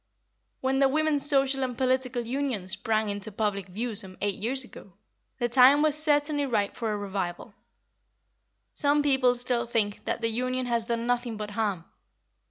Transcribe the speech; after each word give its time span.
When 0.61 0.79
the 0.79 0.89
Women's 0.89 1.29
Social 1.29 1.61
and 1.63 1.77
Political 1.77 2.23
Union 2.23 2.67
sprang 2.67 3.09
into 3.09 3.31
public 3.31 3.67
view 3.67 3.93
some 3.93 4.17
eight 4.19 4.33
years 4.33 4.63
ago, 4.63 4.93
the 5.37 5.47
time 5.47 5.83
was 5.83 5.95
certainly 5.95 6.47
ripe 6.47 6.75
for 6.75 6.91
a 6.91 6.97
revival. 6.97 7.53
Some 8.73 9.03
people 9.03 9.35
still 9.35 9.67
think 9.67 10.03
that 10.05 10.21
the 10.21 10.29
Union 10.29 10.65
has 10.65 10.85
done 10.85 11.05
nothing 11.05 11.37
but 11.37 11.51
harm. 11.51 11.85